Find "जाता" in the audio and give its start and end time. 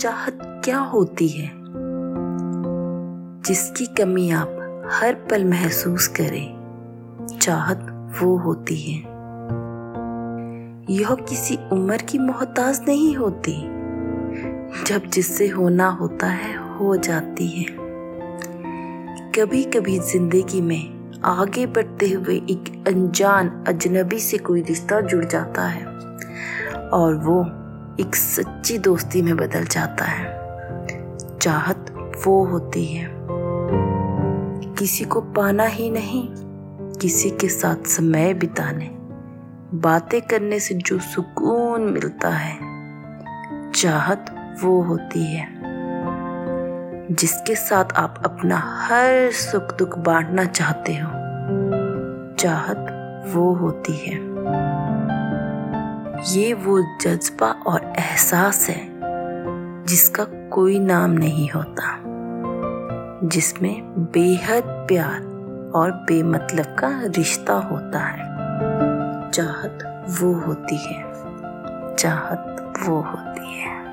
25.24-25.62, 29.64-30.04